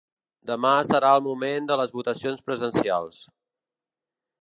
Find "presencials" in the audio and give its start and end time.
2.49-3.25